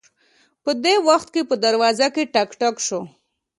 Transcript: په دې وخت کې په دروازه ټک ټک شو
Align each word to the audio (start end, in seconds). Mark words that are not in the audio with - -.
په 0.63 0.71
دې 0.83 0.95
وخت 1.07 1.27
کې 1.33 1.41
په 1.49 1.55
دروازه 1.63 2.07
ټک 2.33 2.49
ټک 2.59 2.75
شو 2.85 3.01